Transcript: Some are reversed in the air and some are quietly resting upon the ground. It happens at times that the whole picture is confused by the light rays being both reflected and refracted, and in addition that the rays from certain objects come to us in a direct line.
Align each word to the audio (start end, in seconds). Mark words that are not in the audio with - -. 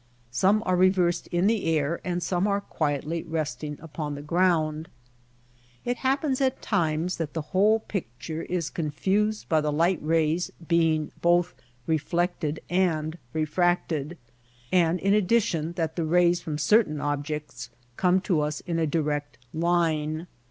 Some 0.31 0.63
are 0.65 0.75
reversed 0.75 1.27
in 1.27 1.45
the 1.45 1.65
air 1.77 2.01
and 2.03 2.23
some 2.23 2.47
are 2.47 2.59
quietly 2.61 3.21
resting 3.21 3.77
upon 3.79 4.15
the 4.15 4.23
ground. 4.23 4.89
It 5.85 5.97
happens 5.97 6.41
at 6.41 6.59
times 6.59 7.17
that 7.17 7.33
the 7.35 7.43
whole 7.53 7.81
picture 7.81 8.41
is 8.41 8.71
confused 8.71 9.47
by 9.47 9.61
the 9.61 9.71
light 9.71 9.99
rays 10.01 10.49
being 10.67 11.11
both 11.21 11.53
reflected 11.85 12.61
and 12.67 13.19
refracted, 13.31 14.17
and 14.71 14.99
in 14.99 15.13
addition 15.13 15.73
that 15.73 15.95
the 15.95 16.05
rays 16.05 16.41
from 16.41 16.57
certain 16.57 16.99
objects 16.99 17.69
come 17.95 18.21
to 18.21 18.39
us 18.41 18.59
in 18.61 18.79
a 18.79 18.87
direct 18.87 19.37
line. 19.53 20.25